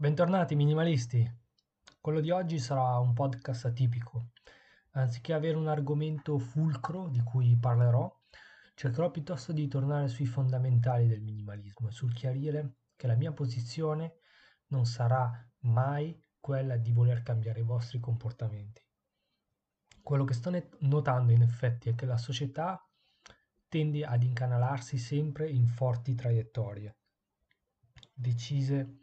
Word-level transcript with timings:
Bentornati 0.00 0.54
minimalisti. 0.54 1.30
Quello 2.00 2.20
di 2.20 2.30
oggi 2.30 2.58
sarà 2.58 2.98
un 3.00 3.12
podcast 3.12 3.66
atipico. 3.66 4.30
Anziché 4.92 5.34
avere 5.34 5.58
un 5.58 5.68
argomento 5.68 6.38
fulcro 6.38 7.08
di 7.08 7.20
cui 7.20 7.58
parlerò, 7.58 8.10
cercherò 8.74 9.10
piuttosto 9.10 9.52
di 9.52 9.68
tornare 9.68 10.08
sui 10.08 10.24
fondamentali 10.24 11.06
del 11.06 11.20
minimalismo 11.20 11.88
e 11.88 11.92
sul 11.92 12.14
chiarire 12.14 12.76
che 12.96 13.08
la 13.08 13.14
mia 13.14 13.32
posizione 13.32 14.20
non 14.68 14.86
sarà 14.86 15.30
mai 15.64 16.18
quella 16.40 16.78
di 16.78 16.92
voler 16.92 17.22
cambiare 17.22 17.60
i 17.60 17.64
vostri 17.64 18.00
comportamenti. 18.00 18.82
Quello 20.02 20.24
che 20.24 20.32
sto 20.32 20.50
notando 20.78 21.30
in 21.30 21.42
effetti 21.42 21.90
è 21.90 21.94
che 21.94 22.06
la 22.06 22.16
società 22.16 22.82
tende 23.68 24.06
ad 24.06 24.22
incanalarsi 24.22 24.96
sempre 24.96 25.50
in 25.50 25.66
forti 25.66 26.14
traiettorie, 26.14 26.96
decise 28.14 28.99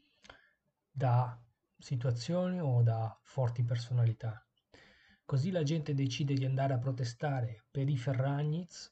da 0.97 1.39
situazioni 1.77 2.59
o 2.59 2.81
da 2.81 3.15
forti 3.21 3.63
personalità. 3.63 4.43
Così 5.25 5.51
la 5.51 5.61
gente 5.61 5.93
decide 5.93 6.33
di 6.33 6.43
andare 6.43 6.73
a 6.73 6.79
protestare 6.79 7.65
per 7.69 7.87
i 7.87 7.95
Ferragnez, 7.95 8.91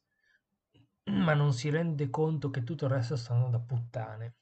ma 1.05 1.34
non 1.34 1.52
si 1.52 1.71
rende 1.71 2.12
conto 2.12 2.52
che 2.52 2.63
tutto 2.63 2.85
il 2.85 2.91
resto 2.91 3.15
stanno 3.15 3.49
da 3.49 3.59
puttane. 3.59 4.35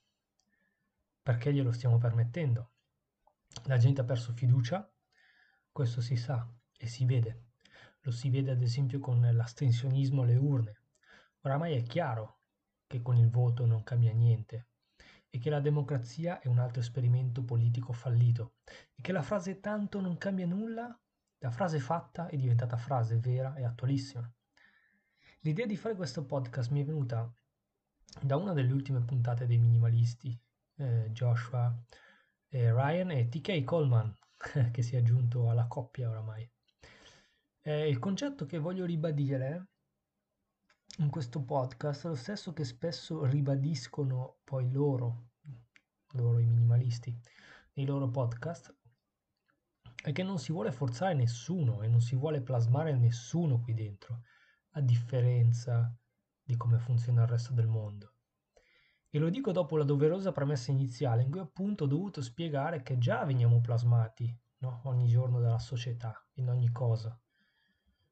Perché 1.22 1.54
glielo 1.54 1.72
stiamo 1.72 1.98
permettendo? 1.98 2.72
La 3.68 3.78
gente 3.78 4.02
ha 4.02 4.04
perso 4.04 4.34
fiducia, 4.34 4.92
questo 5.72 6.02
si 6.02 6.18
sa 6.18 6.45
e 6.78 6.88
si 6.88 7.06
vede. 7.06 7.52
Lo 8.02 8.12
si 8.12 8.30
vede 8.30 8.52
ad 8.52 8.62
esempio 8.62 9.00
con 9.00 9.22
l'astensionismo 9.22 10.23
alle 10.23 10.36
urne. 10.36 10.82
Oramai 11.44 11.78
è 11.78 11.84
chiaro 11.84 12.40
che 12.88 13.02
con 13.02 13.16
il 13.16 13.30
voto 13.30 13.66
non 13.66 13.84
cambia 13.84 14.12
niente 14.12 14.68
e 15.36 15.40
che 15.40 15.50
la 15.50 15.60
democrazia 15.60 16.40
è 16.40 16.48
un 16.48 16.60
altro 16.60 16.80
esperimento 16.80 17.44
politico 17.44 17.92
fallito 17.92 18.58
e 18.94 19.02
che 19.02 19.12
la 19.12 19.23
frase 19.23 19.59
tanto 19.59 20.00
non 20.00 20.20
cambia 20.20 20.46
nulla, 20.46 20.96
la 21.39 21.50
frase 21.50 21.80
fatta 21.80 22.28
è 22.28 22.38
diventata 22.38 22.78
frase 22.78 23.17
vera 23.17 23.56
e 23.56 23.64
attualissima. 23.64 24.31
L'idea 25.39 25.66
di 25.66 25.76
fare 25.76 25.95
questo 25.95 26.23
podcast 26.23 26.70
mi 26.70 26.81
è 26.81 26.86
venuta 26.86 27.34
da 28.22 28.36
una 28.36 28.54
delle 28.54 28.72
ultime 28.72 29.02
puntate 29.02 29.48
dei 29.48 29.58
minimalisti, 29.58 30.39
eh, 30.76 31.09
Joshua 31.09 31.76
eh, 32.50 32.72
Ryan 32.72 33.09
e 33.09 33.28
TK 33.28 33.64
Coleman, 33.64 34.16
che 34.72 34.84
si 34.84 34.95
è 34.95 35.00
aggiunto 35.00 35.50
alla 35.50 35.66
coppia 35.66 36.11
oramai. 36.11 36.48
Eh, 37.64 37.89
il 37.89 37.98
concetto 37.98 38.45
che 38.45 38.59
voglio 38.59 38.86
ribadire 38.86 39.70
in 40.99 41.09
questo 41.09 41.41
podcast 41.41 42.05
lo 42.05 42.16
stesso 42.16 42.53
che 42.53 42.63
spesso 42.63 43.25
ribadiscono 43.25 44.38
poi 44.44 44.72
loro, 44.72 45.30
loro 46.11 46.38
i 46.38 46.45
minimalisti, 46.45 47.17
nei 47.73 47.86
loro 47.88 48.08
podcast, 48.09 48.75
è 50.03 50.11
che 50.11 50.21
non 50.21 50.38
si 50.38 50.52
vuole 50.52 50.71
forzare 50.71 51.16
nessuno 51.16 51.81
e 51.81 51.88
non 51.88 51.99
si 51.99 52.16
vuole 52.16 52.41
plasmare 52.41 52.94
nessuno 52.94 53.59
qui 53.59 53.73
dentro, 53.73 54.21
a 54.71 54.81
differenza 54.81 55.91
di 56.44 56.55
come 56.58 56.77
funziona 56.77 57.23
il 57.23 57.30
resto 57.30 57.53
del 57.53 57.67
mondo. 57.67 58.14
E 59.09 59.17
lo 59.17 59.30
dico 59.30 59.52
dopo 59.52 59.77
la 59.77 59.83
doverosa 59.83 60.31
premessa 60.31 60.71
iniziale 60.71 61.23
in 61.23 61.31
cui 61.31 61.39
appunto 61.39 61.86
ho 61.86 61.88
dovuto 61.88 62.21
spiegare 62.21 62.83
che 62.83 62.99
già 62.99 63.23
veniamo 63.25 63.61
plasmati 63.61 64.36
no? 64.58 64.81
ogni 64.83 65.08
giorno 65.08 65.39
dalla 65.39 65.59
società, 65.59 66.23
in 66.33 66.49
ogni 66.49 66.71
cosa. 66.71 67.19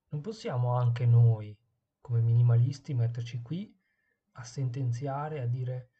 Non 0.09 0.21
possiamo 0.21 0.73
anche 0.73 1.05
noi 1.05 1.55
come 2.01 2.19
minimalisti 2.21 2.93
metterci 2.93 3.41
qui 3.41 3.73
a 4.33 4.43
sentenziare, 4.43 5.39
a 5.39 5.45
dire 5.45 5.91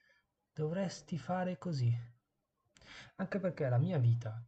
dovresti 0.52 1.17
fare 1.17 1.58
così. 1.58 1.95
Anche 3.16 3.39
perché 3.39 3.69
la 3.69 3.77
mia 3.77 3.97
vita 3.97 4.43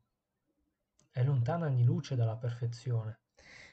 è 1.12 1.24
lontana 1.24 1.68
anni 1.68 1.84
luce 1.84 2.16
dalla 2.16 2.36
perfezione 2.36 3.22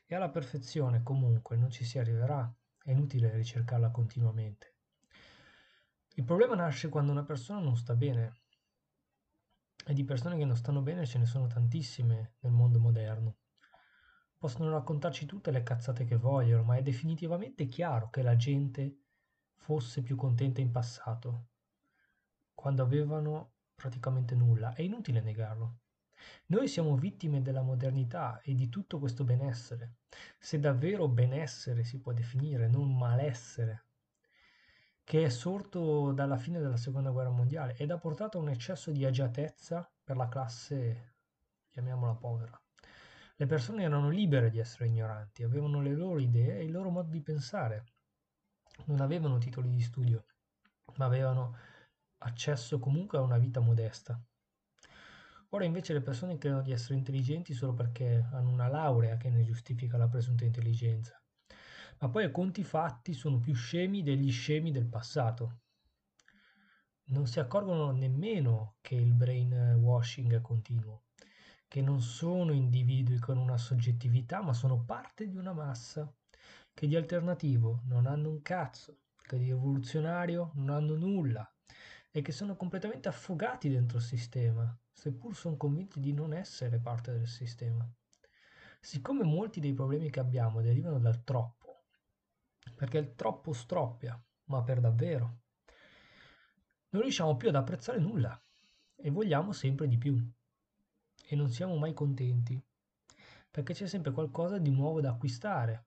e 0.07 0.15
alla 0.15 0.29
perfezione 0.29 1.03
comunque 1.03 1.57
non 1.57 1.71
ci 1.71 1.85
si 1.85 1.99
arriverà, 1.99 2.53
è 2.83 2.91
inutile 2.91 3.35
ricercarla 3.35 3.91
continuamente. 3.91 4.75
Il 6.15 6.25
problema 6.25 6.55
nasce 6.55 6.89
quando 6.89 7.13
una 7.13 7.25
persona 7.25 7.61
non 7.61 7.77
sta 7.77 7.95
bene 7.95 8.41
e 9.87 9.95
di 9.95 10.05
persone 10.05 10.37
che 10.37 10.45
non 10.45 10.57
stanno 10.57 10.83
bene 10.83 11.07
ce 11.07 11.19
ne 11.19 11.27
sono 11.27 11.47
tantissime 11.47 12.35
nel 12.41 12.53
mondo 12.53 12.79
moderno. 12.79 13.37
Possono 14.41 14.71
raccontarci 14.71 15.27
tutte 15.27 15.51
le 15.51 15.63
cazzate 15.63 16.07
che 16.07 16.17
vogliono, 16.17 16.63
ma 16.63 16.77
è 16.77 16.83
definitivamente 16.83 17.69
chiaro 17.69 18.09
che 18.09 18.23
la 18.23 18.37
gente 18.37 19.01
fosse 19.57 20.01
più 20.01 20.17
contenta 20.17 20.63
in 20.63 20.71
passato, 20.71 21.49
quando 22.55 22.83
avevano 22.83 23.57
praticamente 23.75 24.35
nulla. 24.35 24.73
È 24.73 24.81
inutile 24.81 25.21
negarlo. 25.21 25.81
Noi 26.47 26.69
siamo 26.69 26.97
vittime 26.97 27.43
della 27.43 27.61
modernità 27.61 28.41
e 28.41 28.55
di 28.55 28.71
tutto 28.71 28.99
questo 28.99 29.25
benessere. 29.25 29.97
Se 30.39 30.59
davvero 30.59 31.07
benessere 31.07 31.85
si 31.85 32.01
può 32.01 32.15
definire, 32.15 32.67
non 32.67 32.97
malessere, 32.97 33.85
che 35.05 35.23
è 35.23 35.29
sorto 35.29 36.13
dalla 36.13 36.39
fine 36.39 36.61
della 36.61 36.79
seconda 36.79 37.11
guerra 37.11 37.29
mondiale 37.29 37.77
ed 37.77 37.91
ha 37.91 37.99
portato 37.99 38.39
a 38.39 38.41
un 38.41 38.49
eccesso 38.49 38.91
di 38.91 39.05
agiatezza 39.05 39.87
per 40.03 40.17
la 40.17 40.29
classe, 40.29 41.17
chiamiamola 41.69 42.15
povera. 42.15 42.59
Le 43.41 43.47
persone 43.47 43.85
erano 43.85 44.11
libere 44.11 44.51
di 44.51 44.59
essere 44.59 44.89
ignoranti, 44.89 45.45
avevano 45.45 45.81
le 45.81 45.95
loro 45.95 46.19
idee 46.19 46.59
e 46.59 46.65
il 46.65 46.71
loro 46.71 46.91
modo 46.91 47.09
di 47.09 47.23
pensare. 47.23 47.87
Non 48.85 49.01
avevano 49.01 49.39
titoli 49.39 49.71
di 49.71 49.81
studio, 49.81 50.27
ma 50.97 51.07
avevano 51.07 51.57
accesso 52.19 52.79
comunque 52.79 53.17
a 53.17 53.23
una 53.23 53.39
vita 53.39 53.61
modesta. 53.61 54.23
Ora 55.49 55.65
invece 55.65 55.95
le 55.95 56.03
persone 56.03 56.37
credono 56.37 56.61
di 56.61 56.73
essere 56.73 56.97
intelligenti 56.97 57.55
solo 57.55 57.73
perché 57.73 58.29
hanno 58.31 58.51
una 58.51 58.69
laurea 58.69 59.17
che 59.17 59.31
ne 59.31 59.43
giustifica 59.43 59.97
la 59.97 60.07
presunta 60.07 60.45
intelligenza. 60.45 61.19
Ma 62.01 62.11
poi 62.11 62.25
a 62.25 62.31
conti 62.31 62.63
fatti 62.63 63.15
sono 63.15 63.39
più 63.39 63.55
scemi 63.55 64.03
degli 64.03 64.31
scemi 64.31 64.71
del 64.71 64.87
passato. 64.87 65.61
Non 67.05 67.27
si 67.27 67.41
accorgono 67.41 67.91
nemmeno 67.91 68.77
che 68.83 68.97
il 68.97 69.15
brainwashing 69.15 70.35
è 70.35 70.43
continuo 70.43 71.05
che 71.71 71.81
non 71.81 72.01
sono 72.01 72.51
individui 72.51 73.21
con 73.21 73.39
una 73.39 73.57
soggettività, 73.57 74.43
ma 74.43 74.53
sono 74.53 74.83
parte 74.83 75.29
di 75.29 75.37
una 75.37 75.53
massa, 75.53 76.13
che 76.75 76.89
di 76.89 76.97
alternativo 76.97 77.83
non 77.85 78.07
hanno 78.07 78.29
un 78.29 78.43
cazzo, 78.43 79.03
che 79.15 79.39
di 79.39 79.45
rivoluzionario 79.45 80.51
non 80.57 80.71
hanno 80.71 80.97
nulla 80.97 81.49
e 82.11 82.23
che 82.23 82.33
sono 82.33 82.57
completamente 82.57 83.09
affogati 83.09 83.69
dentro 83.69 83.99
il 83.99 84.03
sistema, 84.03 84.77
seppur 84.91 85.37
sono 85.37 85.57
convinti 85.57 86.01
di 86.01 86.13
non 86.13 86.33
essere 86.33 86.81
parte 86.81 87.13
del 87.13 87.29
sistema. 87.29 87.89
Siccome 88.81 89.23
molti 89.23 89.61
dei 89.61 89.73
problemi 89.73 90.11
che 90.11 90.19
abbiamo 90.19 90.63
derivano 90.63 90.99
dal 90.99 91.23
troppo, 91.23 91.85
perché 92.75 92.99
il 92.99 93.15
troppo 93.15 93.53
stroppia, 93.53 94.21
ma 94.47 94.61
per 94.65 94.81
davvero, 94.81 95.43
non 96.89 97.03
riusciamo 97.03 97.37
più 97.37 97.49
ad 97.49 97.55
apprezzare 97.55 98.01
nulla 98.01 98.43
e 98.97 99.11
vogliamo 99.11 99.53
sempre 99.53 99.87
di 99.87 99.99
più 99.99 100.21
e 101.33 101.37
non 101.37 101.49
siamo 101.49 101.77
mai 101.77 101.95
contenti, 101.95 102.61
perché 103.49 103.73
c'è 103.73 103.87
sempre 103.87 104.11
qualcosa 104.11 104.59
di 104.59 104.71
nuovo 104.71 105.01
da 105.01 105.11
acquistare. 105.11 105.87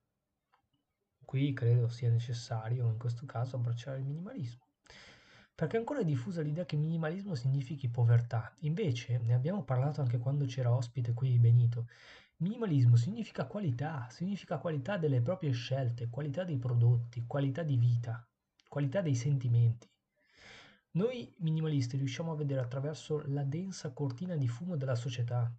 Qui 1.26 1.52
credo 1.52 1.90
sia 1.90 2.09
necessario, 2.09 2.88
in 2.88 2.98
questo 2.98 3.26
caso, 3.26 3.58
abbracciare 3.58 3.98
il 3.98 4.06
minimalismo. 4.06 4.68
Perché 5.54 5.76
ancora 5.76 6.00
è 6.00 6.06
diffusa 6.06 6.42
l'idea 6.42 6.64
che 6.64 6.78
minimalismo 6.78 7.36
significhi 7.36 7.90
povertà. 7.90 8.56
Invece, 8.59 9.18
ne 9.18 9.34
abbiamo 9.34 9.66
parlato 9.66 10.00
anche 10.00 10.18
quando 10.18 10.46
c'era 10.46 10.74
ospite 10.74 11.14
qui 11.14 11.38
Benito, 11.38 11.88
minimalismo 12.38 12.96
significa 12.96 13.46
qualità, 13.46 14.08
significa 14.10 14.60
qualità 14.60 14.98
delle 14.98 15.22
proprie 15.22 15.52
scelte, 15.52 16.10
qualità 16.10 16.46
dei 16.46 16.58
prodotti, 16.58 17.25
qualità 17.28 17.64
di 17.64 17.75
vita, 17.75 18.25
qualità 18.70 19.02
dei 19.02 19.16
sentimenti. 19.16 19.93
Noi 20.96 21.34
minimalisti 21.40 21.98
riusciamo 21.98 22.31
a 22.31 22.36
vedere 22.36 22.62
attraverso 22.62 23.24
la 23.26 23.44
densa 23.44 23.94
cortina 23.94 24.36
di 24.36 24.48
fumo 24.48 24.78
della 24.78 24.94
società, 24.94 25.51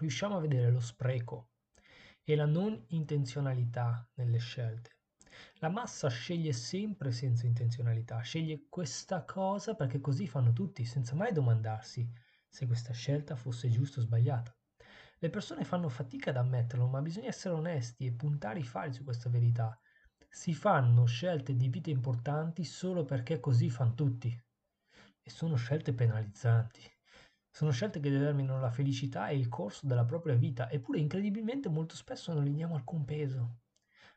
riusciamo 0.00 0.36
a 0.36 0.40
vedere 0.40 0.72
lo 0.72 0.80
spreco 0.80 1.50
e 2.24 2.34
la 2.34 2.46
non 2.46 2.84
intenzionalità 2.88 4.10
nelle 4.14 4.38
scelte. 4.38 4.96
La 5.58 5.68
massa 5.68 6.08
sceglie 6.08 6.52
sempre 6.52 7.12
senza 7.12 7.46
intenzionalità, 7.46 8.18
sceglie 8.22 8.66
questa 8.68 9.24
cosa 9.24 9.76
perché 9.76 10.00
così 10.00 10.26
fanno 10.26 10.52
tutti, 10.52 10.84
senza 10.84 11.14
mai 11.14 11.32
domandarsi 11.32 12.10
se 12.48 12.66
questa 12.66 12.92
scelta 12.92 13.36
fosse 13.36 13.70
giusta 13.70 14.00
o 14.00 14.02
sbagliata. 14.02 14.52
Le 15.18 15.30
persone 15.30 15.62
fanno 15.62 15.88
fatica 15.88 16.30
ad 16.30 16.38
ammetterlo, 16.38 16.88
ma 16.88 17.00
bisogna 17.00 17.28
essere 17.28 17.54
onesti 17.54 18.04
e 18.04 18.12
puntare 18.14 18.58
i 18.58 18.64
fari 18.64 18.92
su 18.92 19.04
questa 19.04 19.30
verità. 19.30 19.78
Si 20.28 20.54
fanno 20.54 21.04
scelte 21.04 21.54
di 21.54 21.68
vita 21.68 21.90
importanti 21.90 22.64
solo 22.64 23.04
perché 23.04 23.38
così 23.38 23.70
fanno 23.70 23.94
tutti 23.94 24.36
e 25.26 25.30
sono 25.30 25.56
scelte 25.56 25.92
penalizzanti. 25.92 26.80
Sono 27.50 27.72
scelte 27.72 27.98
che 27.98 28.10
determinano 28.10 28.60
la 28.60 28.70
felicità 28.70 29.26
e 29.26 29.36
il 29.36 29.48
corso 29.48 29.88
della 29.88 30.04
propria 30.04 30.36
vita, 30.36 30.70
eppure 30.70 31.00
incredibilmente 31.00 31.68
molto 31.68 31.96
spesso 31.96 32.32
non 32.32 32.44
gli 32.44 32.52
diamo 32.52 32.76
alcun 32.76 33.04
peso. 33.04 33.56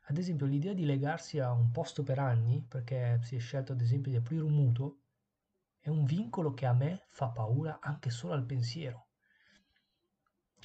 Ad 0.04 0.20
esempio 0.20 0.46
l'idea 0.46 0.74
di 0.74 0.86
legarsi 0.86 1.40
a 1.40 1.52
un 1.52 1.72
posto 1.72 2.04
per 2.04 2.20
anni, 2.20 2.62
perché 2.62 3.20
si 3.24 3.36
è 3.36 3.40
scelto 3.40 3.72
ad 3.72 3.82
esempio 3.82 4.12
di 4.12 4.18
aprire 4.18 4.44
un 4.44 4.54
mutuo, 4.54 5.00
è 5.80 5.90
un 5.90 6.04
vincolo 6.06 6.54
che 6.54 6.68
a 6.68 6.74
me 6.74 7.06
fa 7.08 7.30
paura 7.30 7.80
anche 7.82 8.12
solo 8.12 8.34
al 8.34 8.46
pensiero. 8.46 9.08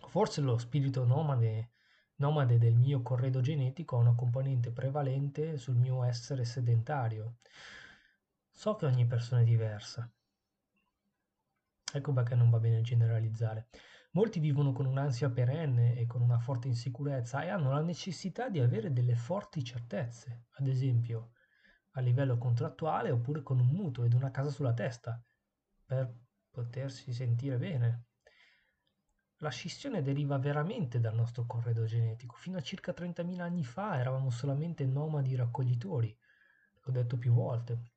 Forse 0.08 0.42
lo 0.42 0.58
spirito 0.58 1.06
nomade, 1.06 1.70
nomade 2.16 2.58
del 2.58 2.74
mio 2.74 3.00
corredo 3.00 3.40
genetico 3.40 3.96
ha 3.96 4.00
una 4.00 4.14
componente 4.14 4.72
prevalente 4.72 5.56
sul 5.56 5.76
mio 5.76 6.04
essere 6.04 6.44
sedentario. 6.44 7.36
So 8.50 8.76
che 8.76 8.84
ogni 8.84 9.06
persona 9.06 9.40
è 9.40 9.44
diversa. 9.44 10.06
Ecco 11.96 12.12
perché 12.12 12.34
non 12.34 12.50
va 12.50 12.58
bene 12.58 12.80
generalizzare. 12.80 13.68
Molti 14.14 14.40
vivono 14.40 14.72
con 14.72 14.84
un'ansia 14.84 15.30
perenne 15.30 15.96
e 15.96 16.06
con 16.06 16.22
una 16.22 16.40
forte 16.40 16.66
insicurezza 16.66 17.44
e 17.44 17.50
hanno 17.50 17.70
la 17.70 17.82
necessità 17.82 18.48
di 18.48 18.58
avere 18.58 18.92
delle 18.92 19.14
forti 19.14 19.62
certezze, 19.62 20.46
ad 20.54 20.66
esempio 20.66 21.34
a 21.92 22.00
livello 22.00 22.36
contrattuale 22.36 23.12
oppure 23.12 23.44
con 23.44 23.60
un 23.60 23.68
mutuo 23.68 24.02
ed 24.02 24.12
una 24.12 24.32
casa 24.32 24.50
sulla 24.50 24.74
testa, 24.74 25.22
per 25.86 26.12
potersi 26.50 27.12
sentire 27.12 27.58
bene. 27.58 28.06
La 29.36 29.50
scissione 29.50 30.02
deriva 30.02 30.36
veramente 30.38 30.98
dal 30.98 31.14
nostro 31.14 31.46
corredo 31.46 31.84
genetico. 31.84 32.34
Fino 32.34 32.58
a 32.58 32.62
circa 32.62 32.92
30.000 32.92 33.40
anni 33.40 33.62
fa 33.62 34.00
eravamo 34.00 34.30
solamente 34.30 34.84
nomadi 34.84 35.36
raccoglitori, 35.36 36.18
l'ho 36.82 36.90
detto 36.90 37.16
più 37.18 37.32
volte. 37.32 37.93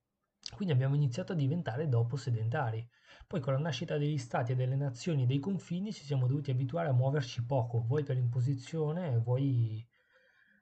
Quindi 0.54 0.74
abbiamo 0.74 0.96
iniziato 0.96 1.34
a 1.34 1.36
diventare 1.36 1.88
dopo 1.88 2.16
sedentari. 2.16 2.88
Poi 3.28 3.42
con 3.42 3.54
la 3.54 3.60
nascita 3.60 3.98
degli 3.98 4.18
stati 4.18 4.54
e 4.54 4.56
delle 4.56 4.76
nazioni 4.76 5.24
e 5.24 5.26
dei 5.26 5.40
confini 5.40 5.92
ci 5.92 6.04
siamo 6.04 6.28
dovuti 6.28 6.52
abituare 6.52 6.88
a 6.88 6.94
muoverci 6.94 7.46
poco, 7.46 7.82
vuoi 7.82 8.04
per 8.04 8.18
imposizione, 8.18 9.18
vuoi 9.18 9.86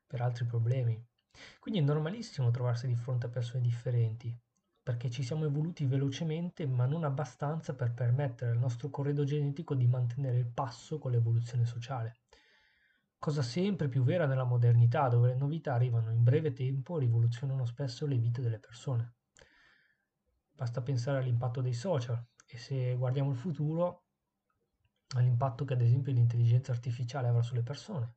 per 0.08 0.22
altri 0.22 0.46
problemi. 0.46 1.02
Quindi 1.60 1.80
è 1.80 1.84
normalissimo 1.84 2.52
trovarsi 2.52 2.88
di 2.88 2.96
fronte 2.96 3.28
a 3.28 3.30
persone 3.30 3.62
differenti, 3.62 4.36
perché 4.82 5.10
ci 5.10 5.24
siamo 5.24 5.46
evoluti 5.46 5.86
velocemente 5.86 6.66
ma 6.66 6.86
non 6.86 7.04
abbastanza 7.04 7.76
per 7.76 7.94
permettere 7.94 8.52
al 8.52 8.58
nostro 8.58 8.90
corredo 8.90 9.24
genetico 9.24 9.76
di 9.76 9.88
mantenere 9.88 10.38
il 10.38 10.48
passo 10.48 10.98
con 10.98 11.12
l'evoluzione 11.12 11.66
sociale. 11.66 12.22
Cosa 13.18 13.42
sempre 13.42 13.90
più 13.90 14.04
vera 14.04 14.26
nella 14.26 14.44
modernità, 14.44 15.08
dove 15.08 15.30
le 15.30 15.36
novità 15.36 15.74
arrivano 15.74 16.12
in 16.12 16.24
breve 16.24 16.54
tempo 16.54 16.98
e 16.98 17.02
rivoluzionano 17.02 17.66
spesso 17.66 18.06
le 18.06 18.18
vite 18.18 18.42
delle 18.42 18.60
persone. 18.60 19.14
Basta 20.56 20.82
pensare 20.82 21.20
all'impatto 21.20 21.62
dei 21.62 21.74
social 21.74 22.24
e 22.48 22.58
se 22.58 22.96
guardiamo 22.96 23.32
il 23.32 23.36
futuro, 23.36 24.06
all'impatto 25.16 25.66
che 25.66 25.74
ad 25.74 25.82
esempio 25.82 26.14
l'intelligenza 26.14 26.72
artificiale 26.72 27.28
avrà 27.28 27.42
sulle 27.42 27.62
persone. 27.64 28.16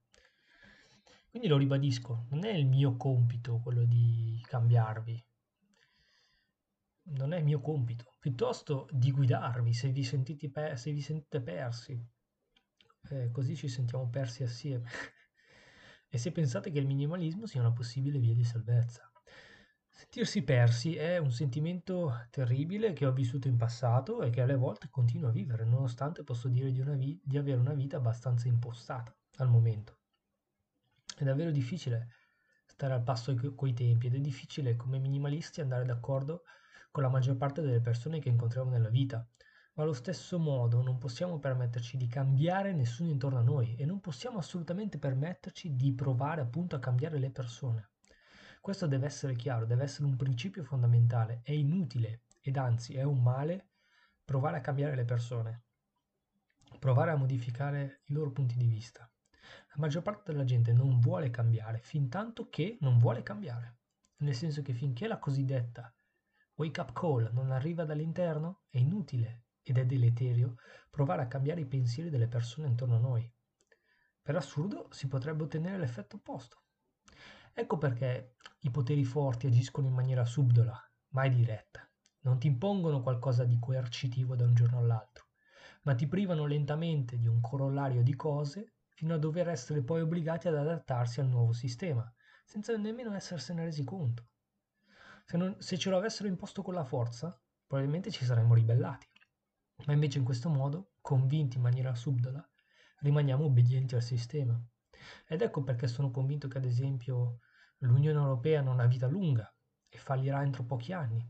Quindi 1.30 1.48
lo 1.48 1.56
ribadisco, 1.56 2.26
non 2.30 2.44
è 2.44 2.52
il 2.52 2.66
mio 2.66 2.96
compito 2.96 3.60
quello 3.60 3.84
di 3.84 4.40
cambiarvi, 4.46 5.26
non 7.10 7.32
è 7.32 7.38
il 7.38 7.44
mio 7.44 7.60
compito, 7.60 8.16
piuttosto 8.18 8.88
di 8.90 9.10
guidarvi 9.10 9.72
se 9.72 9.90
vi, 9.90 10.06
per, 10.50 10.78
se 10.78 10.92
vi 10.92 11.00
sentite 11.00 11.40
persi, 11.40 12.00
eh, 13.10 13.30
così 13.30 13.56
ci 13.56 13.68
sentiamo 13.68 14.08
persi 14.08 14.42
assieme. 14.42 14.88
e 16.08 16.18
se 16.18 16.32
pensate 16.32 16.70
che 16.70 16.78
il 16.78 16.86
minimalismo 16.86 17.46
sia 17.46 17.60
una 17.60 17.72
possibile 17.72 18.18
via 18.18 18.34
di 18.34 18.44
salvezza. 18.44 19.07
Sentirsi 20.00 20.42
persi 20.42 20.94
è 20.94 21.18
un 21.18 21.32
sentimento 21.32 22.28
terribile 22.30 22.92
che 22.92 23.04
ho 23.04 23.10
vissuto 23.10 23.48
in 23.48 23.56
passato 23.56 24.22
e 24.22 24.30
che 24.30 24.40
alle 24.40 24.54
volte 24.54 24.88
continuo 24.88 25.28
a 25.28 25.32
vivere, 25.32 25.64
nonostante 25.64 26.22
posso 26.22 26.46
dire 26.46 26.70
di, 26.70 26.80
vi- 26.82 27.20
di 27.20 27.36
avere 27.36 27.58
una 27.58 27.74
vita 27.74 27.96
abbastanza 27.96 28.46
impostata 28.46 29.12
al 29.38 29.48
momento. 29.48 29.98
È 31.16 31.24
davvero 31.24 31.50
difficile 31.50 32.10
stare 32.64 32.94
al 32.94 33.02
passo 33.02 33.34
coi 33.56 33.72
tempi 33.72 34.06
ed 34.06 34.14
è 34.14 34.20
difficile 34.20 34.76
come 34.76 35.00
minimalisti 35.00 35.60
andare 35.60 35.84
d'accordo 35.84 36.44
con 36.92 37.02
la 37.02 37.08
maggior 37.08 37.36
parte 37.36 37.60
delle 37.60 37.80
persone 37.80 38.20
che 38.20 38.28
incontriamo 38.28 38.70
nella 38.70 38.90
vita, 38.90 39.28
ma 39.72 39.82
allo 39.82 39.94
stesso 39.94 40.38
modo 40.38 40.80
non 40.80 40.98
possiamo 40.98 41.40
permetterci 41.40 41.96
di 41.96 42.06
cambiare 42.06 42.72
nessuno 42.72 43.10
intorno 43.10 43.40
a 43.40 43.42
noi 43.42 43.74
e 43.74 43.84
non 43.84 43.98
possiamo 43.98 44.38
assolutamente 44.38 44.96
permetterci 44.96 45.74
di 45.74 45.92
provare 45.92 46.40
appunto 46.40 46.76
a 46.76 46.78
cambiare 46.78 47.18
le 47.18 47.32
persone. 47.32 47.90
Questo 48.68 48.86
deve 48.86 49.06
essere 49.06 49.34
chiaro, 49.34 49.64
deve 49.64 49.84
essere 49.84 50.04
un 50.04 50.16
principio 50.16 50.62
fondamentale. 50.62 51.40
È 51.42 51.52
inutile 51.52 52.24
ed 52.38 52.58
anzi 52.58 52.94
è 52.96 53.02
un 53.02 53.22
male 53.22 53.70
provare 54.22 54.58
a 54.58 54.60
cambiare 54.60 54.94
le 54.94 55.06
persone, 55.06 55.62
provare 56.78 57.12
a 57.12 57.16
modificare 57.16 58.02
i 58.08 58.12
loro 58.12 58.30
punti 58.30 58.58
di 58.58 58.66
vista. 58.66 59.10
La 59.68 59.76
maggior 59.76 60.02
parte 60.02 60.32
della 60.32 60.44
gente 60.44 60.74
non 60.74 61.00
vuole 61.00 61.30
cambiare 61.30 61.80
fin 61.80 62.10
tanto 62.10 62.50
che 62.50 62.76
non 62.82 62.98
vuole 62.98 63.22
cambiare. 63.22 63.78
Nel 64.18 64.34
senso 64.34 64.60
che 64.60 64.74
finché 64.74 65.06
la 65.06 65.18
cosiddetta 65.18 65.90
wake 66.56 66.80
up 66.82 66.92
call 66.92 67.30
non 67.32 67.50
arriva 67.50 67.86
dall'interno, 67.86 68.64
è 68.68 68.76
inutile 68.76 69.44
ed 69.62 69.78
è 69.78 69.86
deleterio 69.86 70.56
provare 70.90 71.22
a 71.22 71.26
cambiare 71.26 71.62
i 71.62 71.66
pensieri 71.66 72.10
delle 72.10 72.28
persone 72.28 72.68
intorno 72.68 72.96
a 72.96 73.00
noi. 73.00 73.34
Per 74.20 74.36
assurdo 74.36 74.88
si 74.90 75.08
potrebbe 75.08 75.44
ottenere 75.44 75.78
l'effetto 75.78 76.16
opposto. 76.16 76.64
Ecco 77.60 77.76
perché 77.76 78.36
i 78.60 78.70
poteri 78.70 79.04
forti 79.04 79.48
agiscono 79.48 79.88
in 79.88 79.92
maniera 79.92 80.24
subdola, 80.24 80.80
mai 81.08 81.28
diretta. 81.28 81.84
Non 82.20 82.38
ti 82.38 82.46
impongono 82.46 83.02
qualcosa 83.02 83.42
di 83.42 83.58
coercitivo 83.58 84.36
da 84.36 84.44
un 84.44 84.54
giorno 84.54 84.78
all'altro, 84.78 85.30
ma 85.82 85.96
ti 85.96 86.06
privano 86.06 86.46
lentamente 86.46 87.18
di 87.18 87.26
un 87.26 87.40
corollario 87.40 88.04
di 88.04 88.14
cose 88.14 88.74
fino 88.90 89.14
a 89.14 89.18
dover 89.18 89.48
essere 89.48 89.82
poi 89.82 90.02
obbligati 90.02 90.46
ad 90.46 90.54
adattarsi 90.54 91.18
al 91.18 91.26
nuovo 91.26 91.52
sistema, 91.52 92.08
senza 92.44 92.76
nemmeno 92.76 93.12
essersene 93.12 93.64
resi 93.64 93.82
conto. 93.82 94.28
Se, 95.24 95.36
non, 95.36 95.56
se 95.58 95.76
ce 95.76 95.90
lo 95.90 95.96
avessero 95.96 96.28
imposto 96.28 96.62
con 96.62 96.74
la 96.74 96.84
forza, 96.84 97.36
probabilmente 97.66 98.12
ci 98.12 98.24
saremmo 98.24 98.54
ribellati. 98.54 99.08
Ma 99.86 99.94
invece 99.94 100.18
in 100.18 100.24
questo 100.24 100.48
modo, 100.48 100.92
convinti 101.00 101.56
in 101.56 101.64
maniera 101.64 101.92
subdola, 101.96 102.48
rimaniamo 103.00 103.46
obbedienti 103.46 103.96
al 103.96 104.02
sistema. 104.02 104.56
Ed 105.26 105.42
ecco 105.42 105.64
perché 105.64 105.88
sono 105.88 106.12
convinto 106.12 106.46
che, 106.46 106.58
ad 106.58 106.64
esempio, 106.64 107.40
L'Unione 107.82 108.18
Europea 108.18 108.60
non 108.60 108.80
ha 108.80 108.86
vita 108.86 109.06
lunga 109.06 109.48
e 109.88 109.98
fallirà 109.98 110.42
entro 110.42 110.64
pochi 110.64 110.92
anni, 110.92 111.24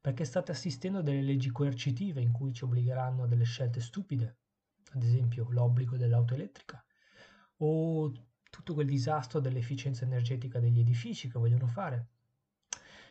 perché 0.00 0.24
state 0.24 0.50
assistendo 0.50 1.00
a 1.00 1.02
delle 1.02 1.20
leggi 1.20 1.50
coercitive 1.50 2.22
in 2.22 2.32
cui 2.32 2.54
ci 2.54 2.64
obbligheranno 2.64 3.24
a 3.24 3.26
delle 3.26 3.44
scelte 3.44 3.80
stupide, 3.80 4.38
ad 4.92 5.02
esempio 5.02 5.46
l'obbligo 5.50 5.98
dell'auto 5.98 6.32
elettrica, 6.32 6.82
o 7.58 8.10
tutto 8.48 8.72
quel 8.72 8.86
disastro 8.86 9.40
dell'efficienza 9.40 10.06
energetica 10.06 10.58
degli 10.58 10.80
edifici 10.80 11.28
che 11.28 11.38
vogliono 11.38 11.66
fare. 11.66 12.12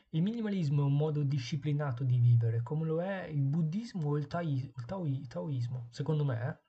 Il 0.10 0.24
minimalismo 0.24 0.82
è 0.82 0.86
un 0.86 0.96
modo 0.98 1.22
disciplinato 1.22 2.04
di 2.04 2.18
vivere, 2.18 2.64
come 2.64 2.86
lo 2.86 3.04
è 3.04 3.26
il 3.26 3.44
buddismo 3.44 4.10
o 4.10 4.18
il, 4.18 4.26
tai, 4.26 4.54
il 4.54 5.28
taoismo. 5.28 5.90
Secondo 5.92 6.26
me 6.26 6.62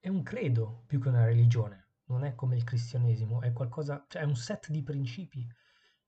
è 0.00 0.08
un 0.08 0.22
credo 0.22 0.84
più 0.86 0.98
che 0.98 1.08
una 1.08 1.26
religione 1.26 1.87
non 2.08 2.24
è 2.24 2.34
come 2.34 2.56
il 2.56 2.64
cristianesimo, 2.64 3.40
è 3.40 3.52
qualcosa, 3.52 4.04
cioè 4.08 4.22
è 4.22 4.24
un 4.24 4.36
set 4.36 4.70
di 4.70 4.82
principi 4.82 5.46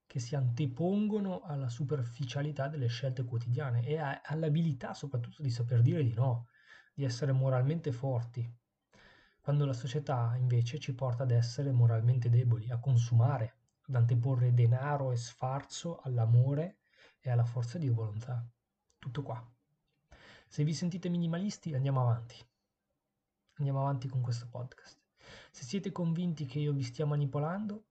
che 0.07 0.19
si 0.19 0.35
antepongono 0.35 1.41
alla 1.43 1.69
superficialità 1.69 2.69
delle 2.69 2.89
scelte 2.89 3.25
quotidiane 3.25 3.85
e 3.85 3.97
all'abilità 3.99 4.93
soprattutto 4.93 5.43
di 5.43 5.51
saper 5.51 5.83
dire 5.83 6.03
di 6.03 6.13
no, 6.15 6.49
di 6.93 7.05
essere 7.05 7.33
moralmente 7.33 7.93
forti, 7.93 8.49
quando 9.41 9.65
la 9.65 9.73
società 9.73 10.35
invece 10.37 10.79
ci 10.79 10.95
porta 10.95 11.23
ad 11.23 11.31
essere 11.31 11.71
moralmente 11.71 12.29
deboli, 12.29 12.71
a 12.71 12.79
consumare, 12.79 13.55
ad 13.89 13.95
anteporre 13.95 14.53
denaro 14.53 15.13
e 15.13 15.17
sfarzo 15.17 16.01
all'amore 16.01 16.79
e 17.21 17.31
alla 17.31 17.45
forza 17.45 17.79
di 17.79 17.89
volontà. 17.89 18.45
Tutto 18.99 19.23
qua. 19.23 19.45
Se 20.47 20.65
vi 20.65 20.75
sentite 20.75 21.09
minimalisti, 21.09 21.75
andiamo 21.75 22.01
avanti. 22.01 22.37
Andiamo 23.55 23.81
avanti 23.81 24.09
con 24.09 24.21
questo 24.21 24.49
podcast. 24.49 25.00
Se 25.53 25.65
siete 25.65 25.91
convinti 25.91 26.47
che 26.47 26.61
io 26.61 26.73
vi 26.73 26.83
stia 26.83 27.05
manipolando, 27.05 27.87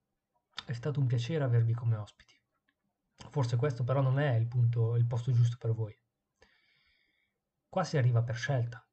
è 0.66 0.72
stato 0.72 1.00
un 1.00 1.08
piacere 1.08 1.44
avervi 1.44 1.74
come 1.74 1.98
ospiti. 1.98 2.34
Forse 3.30 3.58
questo 3.58 3.84
però 3.84 4.02
non 4.02 4.18
è 4.18 4.36
il, 4.36 4.48
punto, 4.48 4.96
il 4.96 5.06
posto 5.06 5.32
giusto 5.32 5.58
per 5.60 5.74
voi. 5.74 5.96
Qua 7.68 7.84
si 7.84 7.98
arriva 7.98 8.24
per 8.24 8.36
scelta. 8.36 8.84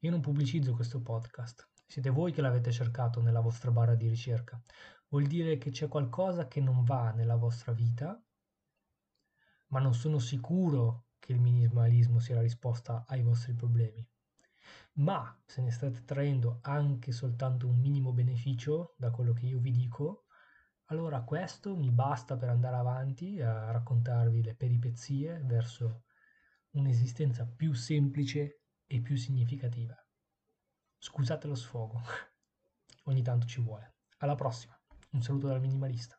Io 0.00 0.10
non 0.10 0.20
pubblicizzo 0.20 0.74
questo 0.74 1.00
podcast, 1.00 1.68
siete 1.86 2.10
voi 2.10 2.32
che 2.32 2.42
l'avete 2.42 2.70
cercato 2.70 3.20
nella 3.22 3.40
vostra 3.40 3.70
barra 3.70 3.94
di 3.94 4.08
ricerca. 4.08 4.60
Vuol 5.08 5.26
dire 5.26 5.56
che 5.56 5.70
c'è 5.70 5.88
qualcosa 5.88 6.46
che 6.46 6.60
non 6.60 6.84
va 6.84 7.12
nella 7.12 7.36
vostra 7.36 7.72
vita, 7.72 8.22
ma 9.68 9.80
non 9.80 9.94
sono 9.94 10.18
sicuro 10.18 11.06
che 11.18 11.32
il 11.32 11.40
minimalismo 11.40 12.20
sia 12.20 12.36
la 12.36 12.42
risposta 12.42 13.04
ai 13.08 13.22
vostri 13.22 13.54
problemi 13.54 14.06
ma 14.94 15.40
se 15.46 15.62
ne 15.62 15.70
state 15.70 16.04
traendo 16.04 16.58
anche 16.62 17.12
soltanto 17.12 17.66
un 17.66 17.78
minimo 17.78 18.12
beneficio 18.12 18.94
da 18.96 19.10
quello 19.10 19.32
che 19.32 19.46
io 19.46 19.58
vi 19.58 19.70
dico, 19.70 20.26
allora 20.86 21.22
questo 21.22 21.76
mi 21.76 21.90
basta 21.90 22.36
per 22.36 22.48
andare 22.48 22.76
avanti 22.76 23.40
a 23.40 23.70
raccontarvi 23.70 24.42
le 24.42 24.54
peripezie 24.54 25.42
verso 25.44 26.04
un'esistenza 26.70 27.46
più 27.46 27.72
semplice 27.74 28.62
e 28.86 29.00
più 29.00 29.16
significativa. 29.16 29.94
Scusate 30.96 31.46
lo 31.46 31.54
sfogo, 31.54 32.00
ogni 33.04 33.22
tanto 33.22 33.46
ci 33.46 33.60
vuole. 33.60 33.96
Alla 34.18 34.34
prossima, 34.34 34.78
un 35.10 35.22
saluto 35.22 35.46
dal 35.46 35.60
minimalista. 35.60 36.17